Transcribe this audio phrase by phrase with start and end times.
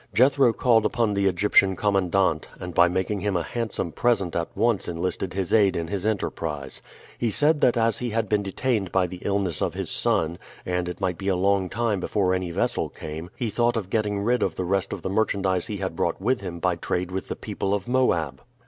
[0.15, 4.87] Jethro called upon the Egyptian commandant, and by making him a handsome present at once
[4.87, 6.81] enlisted his aid in his enterprise.
[7.19, 10.89] He said that as he had been detained by the illness of his son, and
[10.89, 14.41] it might be a long time before any vessel came, he thought of getting rid
[14.41, 17.35] of the rest of the merchandise he had brought with him by trade with the
[17.35, 18.41] people of Moab.